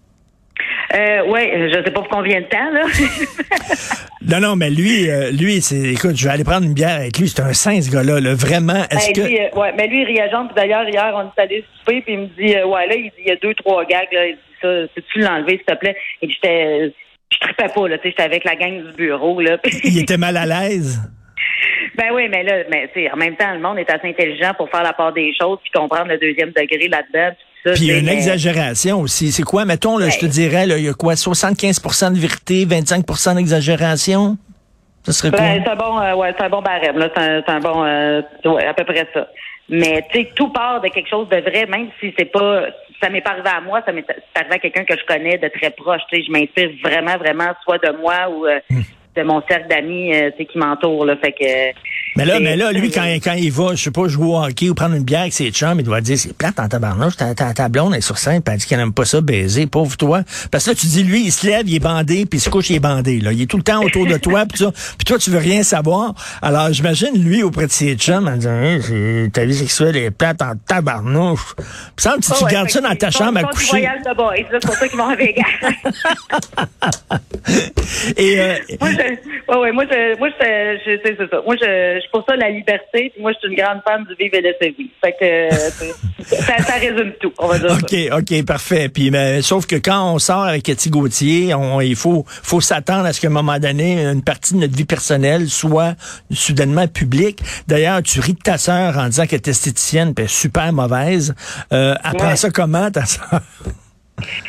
Euh, 0.95 1.25
ouais, 1.25 1.69
je 1.71 1.83
sais 1.83 1.91
pas 1.91 2.01
pour 2.01 2.07
combien 2.07 2.41
de 2.41 2.45
temps, 2.45 2.71
là. 2.71 2.85
Non, 4.25 4.39
non, 4.39 4.55
mais 4.55 4.69
lui, 4.69 5.09
euh, 5.09 5.31
lui, 5.31 5.61
c'est, 5.61 5.91
écoute, 5.91 6.15
je 6.15 6.25
vais 6.25 6.33
aller 6.33 6.45
prendre 6.45 6.65
une 6.65 6.73
bière 6.73 6.95
avec 6.95 7.17
lui. 7.17 7.27
C'est 7.27 7.41
un 7.41 7.51
saint, 7.51 7.81
ce 7.81 7.91
gars-là, 7.91 8.21
là. 8.21 8.33
Vraiment, 8.35 8.85
est-ce 8.89 9.07
Ben, 9.07 9.13
que... 9.13 9.27
lui, 9.27 9.39
euh, 9.39 9.49
ouais, 9.59 9.73
mais 9.75 9.87
lui, 9.87 10.01
il. 10.01 10.05
Puis 10.05 10.55
d'ailleurs, 10.55 10.87
hier, 10.87 11.11
on 11.13 11.23
est 11.23 11.41
allé 11.41 11.65
souper, 11.79 12.01
puis 12.01 12.13
il 12.13 12.19
me 12.19 12.25
dit, 12.27 12.55
euh, 12.55 12.65
ouais, 12.65 12.87
là, 12.87 12.95
il 12.95 13.03
dit, 13.03 13.11
il 13.19 13.27
y 13.27 13.31
a 13.31 13.35
deux, 13.35 13.53
trois 13.55 13.83
gags, 13.83 14.07
là. 14.13 14.27
Il 14.27 14.35
dit 14.35 14.41
ça, 14.61 14.67
peux-tu 14.95 15.19
l'enlever, 15.19 15.57
s'il 15.57 15.65
te 15.65 15.75
plaît? 15.75 15.95
Et 16.21 16.27
puis 16.27 16.37
j'étais, 16.41 16.93
je 17.33 17.39
tripais 17.39 17.73
pas, 17.75 17.87
là, 17.89 17.97
tu 17.97 18.03
sais, 18.03 18.09
j'étais 18.11 18.23
avec 18.23 18.45
la 18.45 18.55
gang 18.55 18.81
du 18.81 18.93
bureau, 18.95 19.41
là. 19.41 19.57
Il 19.83 19.99
était 19.99 20.17
mal 20.17 20.37
à 20.37 20.45
l'aise? 20.45 21.01
ben 21.97 22.07
oui, 22.13 22.27
mais 22.29 22.43
là, 22.43 22.63
mais, 22.71 22.89
en 23.11 23.17
même 23.17 23.35
temps, 23.35 23.53
le 23.53 23.59
monde 23.59 23.77
est 23.77 23.89
assez 23.89 24.07
intelligent 24.07 24.53
pour 24.55 24.69
faire 24.69 24.83
la 24.83 24.93
part 24.93 25.11
des 25.11 25.33
choses, 25.39 25.59
puis 25.61 25.71
comprendre 25.71 26.07
le 26.07 26.17
deuxième 26.17 26.51
degré 26.51 26.87
là-dedans, 26.87 27.35
ça. 27.63 27.71
Puis 27.73 27.83
il 27.83 27.87
y 27.87 27.91
a 27.91 27.97
une 27.97 28.09
exagération 28.09 28.99
aussi. 29.01 29.31
C'est 29.31 29.43
quoi, 29.43 29.65
mettons, 29.65 29.97
là, 29.97 30.09
je 30.09 30.19
te 30.19 30.25
dirais, 30.25 30.65
là, 30.65 30.77
il 30.77 30.85
y 30.85 30.89
a 30.89 30.93
quoi, 30.93 31.13
75% 31.13 32.13
de 32.13 32.19
vérité, 32.19 32.65
25% 32.65 33.35
d'exagération? 33.35 34.37
Ça 35.03 35.11
serait 35.11 35.31
quoi? 35.31 35.39
Ben, 35.39 35.61
c'est 35.63 35.69
un 35.69 35.75
bon, 35.75 35.99
euh, 35.99 36.15
ouais, 36.15 36.33
c'est 36.37 36.45
un 36.45 36.49
bon 36.49 36.61
barème, 36.61 36.97
là. 36.97 37.09
C'est 37.15 37.49
un, 37.49 37.59
bon, 37.59 37.83
euh, 37.83 38.21
ouais, 38.45 38.65
à 38.65 38.73
peu 38.73 38.85
près 38.85 39.07
ça. 39.13 39.27
Mais, 39.69 40.05
tu 40.11 40.19
sais, 40.19 40.29
tout 40.35 40.49
part 40.49 40.81
de 40.81 40.87
quelque 40.89 41.09
chose 41.09 41.27
de 41.29 41.37
vrai, 41.37 41.65
même 41.65 41.89
si 41.99 42.13
c'est 42.17 42.31
pas, 42.31 42.65
ça 43.01 43.09
m'est 43.09 43.21
pas 43.21 43.31
arrivé 43.31 43.49
à 43.49 43.61
moi, 43.61 43.81
ça 43.85 43.91
m'est 43.91 44.05
arrivé 44.35 44.55
à 44.55 44.59
quelqu'un 44.59 44.83
que 44.83 44.97
je 44.97 45.05
connais 45.05 45.37
de 45.37 45.47
très 45.47 45.71
proche, 45.71 46.01
tu 46.09 46.17
sais. 46.17 46.23
Je 46.25 46.31
m'inspire 46.31 46.69
vraiment, 46.83 47.17
vraiment, 47.17 47.51
soit 47.63 47.79
de 47.79 47.97
moi 47.97 48.29
ou 48.29 48.45
euh, 48.45 48.59
Hmm. 48.69 48.81
De 49.15 49.23
mon 49.23 49.41
cercle 49.47 49.67
d'amis, 49.69 50.13
euh, 50.13 50.31
tu 50.31 50.37
sais, 50.37 50.45
qui 50.45 50.57
m'entoure, 50.57 51.05
là. 51.05 51.15
Fait 51.17 51.31
que, 51.31 51.45
Mais 52.17 52.25
là, 52.25 52.39
mais 52.39 52.55
là, 52.55 52.71
lui, 52.71 52.89
quand, 52.89 53.03
quand 53.23 53.33
il 53.33 53.51
va, 53.51 53.75
je 53.75 53.83
sais 53.83 53.91
pas, 53.91 54.07
jouer 54.07 54.25
au 54.25 54.37
hockey 54.43 54.69
ou 54.69 54.73
prendre 54.73 54.95
une 54.95 55.03
bière 55.03 55.21
avec 55.21 55.33
ses 55.33 55.51
chums, 55.51 55.79
il 55.79 55.83
doit 55.83 56.01
dire, 56.01 56.17
c'est 56.17 56.35
plate 56.35 56.59
en 56.59 56.67
tabarnouche, 56.67 57.17
ta, 57.17 57.35
ta, 57.35 57.53
ta 57.53 57.69
blonde 57.69 57.93
est 57.95 58.01
sur 58.01 58.17
scène, 58.17 58.41
puis 58.41 58.53
elle 58.53 58.59
dit 58.59 58.65
qu'elle 58.65 58.79
n'aime 58.79 58.93
pas 58.93 59.05
ça 59.05 59.21
baiser, 59.21 59.67
pauvre 59.67 59.95
toi. 59.97 60.21
Parce 60.51 60.65
que 60.65 60.71
là, 60.71 60.75
tu 60.75 60.87
dis, 60.87 61.03
lui, 61.03 61.25
il 61.25 61.31
se 61.31 61.45
lève, 61.45 61.67
il 61.67 61.75
est 61.75 61.79
bandé, 61.79 62.25
puis 62.25 62.39
il 62.39 62.41
se 62.41 62.49
couche, 62.49 62.69
il 62.71 62.77
est 62.77 62.79
bandé, 62.79 63.19
là. 63.19 63.31
Il 63.31 63.41
est 63.43 63.45
tout 63.45 63.57
le 63.57 63.63
temps 63.63 63.83
autour 63.83 64.07
de 64.07 64.17
toi, 64.17 64.45
puis 64.47 64.57
ça. 64.57 64.71
Puis 64.71 65.05
toi, 65.05 65.17
tu 65.19 65.29
veux 65.29 65.37
rien 65.39 65.61
savoir. 65.63 66.13
Alors, 66.41 66.71
j'imagine, 66.73 67.11
lui, 67.23 67.43
auprès 67.43 67.67
de 67.67 67.71
ses 67.71 67.95
chums, 67.95 68.27
en 68.27 68.35
disant, 68.35 68.51
Hein, 68.53 68.79
c'est- 68.81 69.29
ta 69.33 69.45
vie 69.45 69.55
sexuelle 69.55 69.95
est 69.97 70.11
plate 70.11 70.41
en 70.41 70.53
tabarnouche. 70.67 71.55
Puis 71.57 71.65
ça, 71.97 72.13
tu, 72.15 72.21
tu 72.21 72.31
Oh, 72.39 72.45
ouais, 72.45 72.51
gardes 72.51 72.69
ça 72.69 72.79
que 72.81 72.87
dans 72.87 72.95
ta 72.95 73.11
chambre 73.11 73.37
à 73.39 73.43
coucher. 73.43 73.87
C'est 74.51 74.65
pour 74.65 74.75
ça 74.75 74.87
qu'ils 74.87 74.97
vont 74.97 75.09
à 75.09 75.15
Vegas. 75.15 75.43
Et, 78.17 78.39
euh, 78.39 78.55
moi, 78.79 78.89
je, 78.91 78.97
ouais, 79.49 79.57
ouais, 79.57 79.71
moi, 79.71 79.85
je, 79.89 80.17
moi, 80.17 80.29
je, 80.29 80.77
je- 80.85 80.99
c'est 81.03 81.15
c'est 81.17 81.29
ça. 81.29 81.41
Moi, 81.45 81.55
je, 81.61 81.99
je 82.03 82.09
pour 82.11 82.23
ça 82.27 82.35
la 82.35 82.49
liberté, 82.49 83.11
puis 83.13 83.21
moi, 83.21 83.31
je 83.33 83.39
suis 83.39 83.49
une 83.55 83.61
grande 83.63 83.79
fan 83.87 84.03
du 84.05 84.15
vivre 84.15 84.35
et 84.35 84.41
laisser 84.41 84.75
vivre. 84.77 84.89
Fait 85.03 85.13
que, 85.19 85.25
euh, 85.25 85.93
ça, 86.23 86.57
ça 86.63 86.73
résume 86.73 87.13
tout, 87.19 87.31
on 87.37 87.47
va 87.47 87.59
dire 87.59 87.69
ça. 87.71 87.77
OK, 87.77 87.95
OK, 88.31 88.45
parfait. 88.45 88.89
Puis, 88.89 89.11
mais, 89.11 89.41
sauf 89.41 89.65
que 89.65 89.75
quand 89.75 90.13
on 90.13 90.19
sort 90.19 90.43
avec 90.43 90.63
Cathy 90.63 90.89
Gauthier, 90.89 91.53
on, 91.53 91.81
il 91.81 91.95
faut, 91.95 92.23
faut 92.27 92.61
s'attendre 92.61 93.05
à 93.05 93.13
ce 93.13 93.21
qu'à 93.21 93.27
un 93.27 93.31
moment 93.31 93.59
donné, 93.59 94.03
une 94.05 94.23
partie 94.23 94.53
de 94.55 94.59
notre 94.59 94.75
vie 94.75 94.85
personnelle 94.85 95.47
soit 95.49 95.95
soudainement 96.31 96.87
publique. 96.87 97.39
D'ailleurs, 97.67 98.01
tu 98.03 98.19
ris 98.19 98.33
de 98.33 98.39
ta 98.39 98.57
sœur 98.57 98.97
en 98.97 99.05
disant 99.07 99.25
qu'elle 99.25 99.37
est 99.39 99.47
esthéticienne, 99.47 100.13
puis 100.13 100.27
super 100.27 100.71
mauvaise. 100.73 101.33
Euh, 101.71 101.95
apprends 102.03 102.29
Ouais. 102.29 102.35
ça 102.35 102.49
comment, 102.49 102.89
ta 102.91 103.05
sœur? 103.05 103.41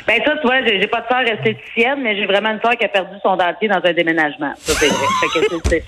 Ben 0.06 0.20
ça, 0.24 0.36
tu 0.36 0.46
vois, 0.46 0.64
j'ai 0.64 0.86
pas 0.86 1.00
de 1.00 1.06
sœur 1.08 1.20
esthéticienne, 1.20 2.00
mais 2.02 2.16
j'ai 2.16 2.26
vraiment 2.26 2.50
une 2.50 2.60
sœur 2.60 2.76
qui 2.76 2.84
a 2.84 2.88
perdu 2.88 3.16
son 3.22 3.36
dentier 3.36 3.68
dans 3.68 3.80
un 3.82 3.92
déménagement. 3.92 4.52
Ça, 4.56 4.72
c'est 4.74 4.88
vrai. 4.88 5.06
Fait 5.20 5.70
que 5.70 5.84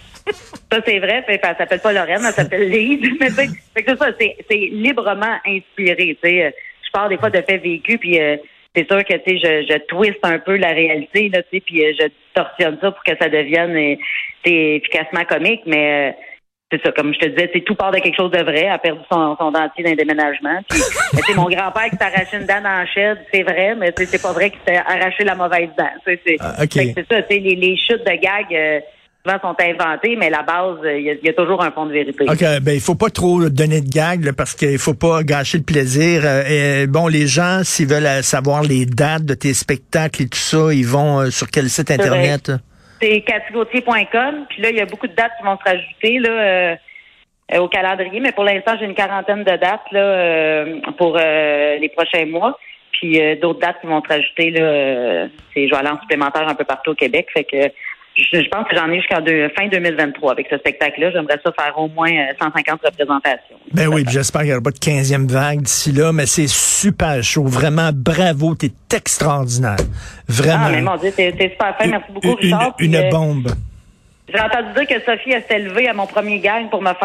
ça, 0.73 0.83
c'est 0.85 0.99
vrai. 0.99 1.23
Fait, 1.27 1.41
elle 1.43 1.57
s'appelle 1.57 1.81
pas 1.81 1.93
Lorraine, 1.93 2.23
elle 2.27 2.33
s'appelle 2.35 2.69
Lise. 2.69 3.11
Mais 3.21 3.31
fait 3.31 3.83
que 3.83 3.97
ça, 3.97 4.09
c'est 4.19 4.57
librement 4.57 5.37
inspiré. 5.47 6.19
Sais, 6.23 6.55
je 6.85 6.91
parle 6.93 7.11
des 7.11 7.19
fois 7.19 7.31
de 7.31 7.43
faits 7.43 7.63
vécus, 7.63 7.99
puis 7.99 8.21
euh, 8.21 8.37
c'est 8.77 8.87
sûr 8.87 9.03
que 9.05 9.15
tu 9.15 9.39
je, 9.39 9.67
je 9.69 9.79
twiste 9.87 10.21
un 10.23 10.39
peu 10.39 10.57
la 10.57 10.69
réalité, 10.69 11.31
là, 11.31 11.41
puis 11.51 11.85
euh, 11.85 11.93
je 11.99 12.09
distorsionne 12.09 12.79
ça 12.81 12.91
pour 12.91 13.03
que 13.03 13.17
ça 13.19 13.29
devienne 13.29 13.75
euh, 13.75 13.97
efficacement 14.45 15.25
comique, 15.25 15.63
mais 15.65 16.11
euh, 16.11 16.13
c'est 16.73 16.83
ça, 16.83 16.91
comme 16.91 17.15
je 17.15 17.19
te 17.21 17.27
disais, 17.27 17.49
c'est 17.53 17.61
tout 17.65 17.77
part 17.77 17.93
de 17.93 17.99
quelque 17.99 18.17
chose 18.17 18.33
de 18.33 18.43
vrai. 18.43 18.63
Elle 18.65 18.73
a 18.73 18.79
perdu 18.79 19.01
son, 19.11 19.37
son 19.39 19.53
dentier 19.53 19.85
d'un 19.85 19.95
déménagement. 19.95 20.59
Puis, 20.69 21.35
mon 21.37 21.49
grand-père 21.49 21.91
qui 21.91 21.97
s'est 21.97 22.05
arraché 22.05 22.37
une 22.39 22.47
dent 22.47 22.61
la 22.63 22.87
chaîne, 22.87 23.17
c'est 23.33 23.43
vrai, 23.45 23.77
mais 23.77 23.93
c'est 23.97 24.21
pas 24.21 24.33
vrai 24.33 24.51
qu'il 24.51 24.59
s'est 24.67 24.77
arraché 24.77 25.23
la 25.23 25.37
mauvaise 25.37 25.69
dent. 25.79 25.91
C'est 26.05 26.19
Ah, 26.41 26.55
OK. 26.65 26.73
fait 26.73 26.93
que 26.93 27.01
c'est 27.01 27.15
ça, 27.15 27.23
c'est 27.31 27.39
les, 27.39 27.55
les 27.55 27.77
chutes 27.77 28.05
de 28.05 28.21
gag 28.21 28.47
euh, 28.53 28.81
souvent 29.25 29.39
sont 29.41 29.65
inventées, 29.65 30.17
mais 30.17 30.29
la 30.29 30.43
base, 30.43 30.79
euh, 30.85 30.99
il 30.99 31.19
y, 31.23 31.27
y 31.27 31.29
a 31.29 31.33
toujours 31.35 31.63
un 31.63 31.71
fond 31.71 31.87
de 31.87 31.93
vérité. 31.93 32.25
OK, 32.29 32.41
ben 32.63 32.73
il 32.73 32.81
faut 32.81 32.95
pas 32.97 33.11
trop 33.11 33.49
donner 33.49 33.81
de 33.81 33.89
gag 33.89 34.25
là, 34.25 34.33
parce 34.33 34.55
qu'il 34.55 34.79
faut 34.79 34.95
pas 34.95 35.23
gâcher 35.23 35.59
le 35.59 35.65
plaisir. 35.65 36.23
Euh, 36.25 36.83
et, 36.83 36.87
bon, 36.89 37.07
les 37.07 37.29
gens, 37.29 37.61
s'ils 37.63 37.87
veulent 37.87 38.07
euh, 38.07 38.23
savoir 38.23 38.63
les 38.63 38.87
dates 38.87 39.25
de 39.25 39.35
tes 39.35 39.55
spectacles 39.55 40.23
et 40.23 40.29
tout 40.29 40.39
ça, 40.39 40.73
ils 40.73 40.87
vont 40.87 41.21
euh, 41.21 41.31
sur 41.31 41.49
quel 41.49 41.71
site 41.71 41.93
internet? 41.93 42.51
C'est 43.01 43.21
cathygauthier.com, 43.23 44.47
puis 44.49 44.63
là, 44.63 44.71
il 44.71 44.77
y 44.77 44.81
a 44.81 44.87
beaucoup 44.87 45.07
de 45.07 45.15
dates 45.15 45.33
qui 45.39 45.45
vont 45.45 45.59
se 45.59 45.65
rajouter 45.65 46.19
là, 46.19 46.31
euh, 46.31 46.77
au 47.59 47.69
calendrier, 47.69 48.21
mais 48.21 48.33
pour 48.33 48.45
l'instant, 48.45 48.77
j'ai 48.79 48.87
une 48.87 48.95
quarantaine 48.95 49.45
de 49.45 49.57
dates 49.57 49.91
là, 49.93 50.01
euh, 50.01 50.81
pour 50.97 51.17
euh, 51.21 51.77
les 51.77 51.89
prochains 51.91 52.27
mois. 52.27 52.59
Puis 52.93 53.21
euh, 53.21 53.37
d'autres 53.37 53.61
dates 53.61 53.81
qui 53.81 53.87
vont 53.87 54.03
se 54.03 54.09
rajouter, 54.09 54.51
là, 54.51 54.61
euh, 54.63 55.29
c'est 55.53 55.67
je 55.67 55.71
vais 55.71 55.77
aller 55.77 55.91
en 55.91 56.01
supplémentaire 56.01 56.49
un 56.49 56.55
peu 56.55 56.65
partout 56.65 56.93
au 56.93 56.95
Québec. 56.95 57.29
Fait 57.33 57.45
que 57.45 57.71
je, 58.17 58.43
je 58.43 58.49
pense 58.49 58.67
que 58.69 58.75
j'en 58.77 58.91
ai 58.91 59.01
deux- 59.25 59.49
fin 59.51 59.69
2023 59.69 60.33
avec 60.33 60.47
ce 60.51 60.57
spectacle-là. 60.59 61.11
J'aimerais 61.13 61.39
ça 61.45 61.53
faire 61.53 61.79
au 61.79 61.89
moins 61.89 62.11
euh, 62.11 62.33
150 62.41 62.81
représentations. 62.85 63.57
Ben 63.73 63.89
oui, 63.89 64.05
j'espère 64.09 64.41
qu'il 64.43 64.49
n'y 64.51 64.55
aura 64.55 64.63
pas 64.63 64.71
de 64.71 64.79
15e 64.79 65.29
vague 65.29 65.61
d'ici 65.63 65.93
là, 65.93 66.13
mais 66.13 66.27
c'est 66.27 66.49
super 66.49 67.23
chaud. 67.23 67.45
Vraiment, 67.45 67.91
bravo, 67.93 68.55
t'es 68.55 68.71
extraordinaire. 68.95 69.77
Vraiment. 70.29 70.65
Ah, 70.67 70.71
mais 70.71 70.83
mon 70.83 70.97
Dieu, 70.97 71.13
c'est 71.15 71.31
super 71.33 71.77
fin. 71.79 71.87
Merci 71.89 72.13
beaucoup, 72.13 72.29
Une- 72.41 72.55
Richard. 72.55 72.75
Une, 72.79 72.97
euh, 72.97 73.11
bombe. 73.11 73.49
J'ai 74.33 74.41
entendu 74.41 74.69
dire 74.77 74.87
que 74.89 75.05
Sophie 75.05 75.31
elle 75.33 75.45
s'est 75.49 75.59
levée 75.61 75.89
à 75.89 75.93
mon 75.95 76.07
premier 76.07 76.41
gang 76.41 76.69
pour 76.69 76.83
me 76.83 76.93
faire 76.95 76.97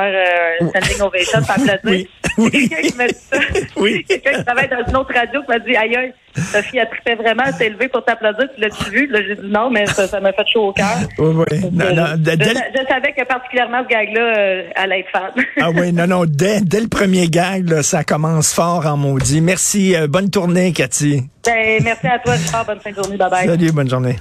euh, 0.61 0.67
standing 0.69 1.01
ovation, 1.01 1.39
pour 1.41 1.51
applaudir. 1.51 1.79
Oui. 1.85 2.09
Oui. 2.37 2.69
quelqu'un 2.69 2.81
qui 2.87 2.95
m'a 2.95 3.07
dit 3.07 3.13
ça. 3.29 3.37
Oui. 3.75 4.05
Quelqu'un 4.07 4.31
qui 4.37 4.45
travaille 4.45 4.69
dans 4.69 4.87
une 4.87 4.95
autre 4.95 5.13
radio 5.13 5.41
qui 5.41 5.47
m'a 5.49 5.59
dit 5.59 5.75
Aïe, 5.75 5.95
aïe, 5.97 6.13
Sophie 6.33 6.79
a 6.79 6.85
trippé 6.85 7.15
vraiment, 7.15 7.43
elle 7.45 7.53
s'est 7.55 7.67
levée 7.69 7.89
pour 7.89 8.05
t'applaudir. 8.05 8.47
Tu 8.55 8.61
l'as-tu 8.61 8.89
vu? 8.89 9.07
Là, 9.07 9.19
j'ai 9.27 9.35
dit 9.35 9.47
non, 9.49 9.69
mais 9.69 9.85
ça 9.85 10.07
ça 10.07 10.21
m'a 10.21 10.31
fait 10.31 10.45
chaud 10.51 10.69
au 10.69 10.71
cœur. 10.71 10.87
Oui, 11.19 11.43
oui. 11.51 11.59
Non, 11.73 11.93
non, 11.93 12.05
dès- 12.17 12.37
dès- 12.37 12.45
je 12.53 12.85
savais 12.87 13.11
que 13.11 13.25
particulièrement 13.25 13.83
ce 13.83 13.87
gag-là 13.89 14.21
euh, 14.37 14.63
allait 14.75 15.01
être 15.01 15.09
fan. 15.11 15.43
ah 15.59 15.69
oui, 15.71 15.91
non, 15.91 16.07
non, 16.07 16.23
dès, 16.25 16.61
dès 16.61 16.79
le 16.79 16.87
premier 16.87 17.27
gag, 17.27 17.69
là, 17.69 17.83
ça 17.83 18.05
commence 18.05 18.53
fort 18.53 18.85
en 18.87 18.95
maudit. 18.95 19.41
Merci. 19.41 19.93
euh, 19.97 20.07
bonne 20.07 20.29
tournée, 20.29 20.71
Cathy. 20.71 21.23
ben, 21.45 21.83
merci 21.83 22.07
à 22.07 22.17
toi, 22.19 22.31
Richard. 22.33 22.65
Bonne 22.65 22.79
fin 22.79 22.91
de 22.91 22.95
journée. 22.95 23.17
Bye 23.17 23.29
bye. 23.29 23.45
Salut, 23.47 23.71
bonne 23.73 23.89
journée. 23.89 24.15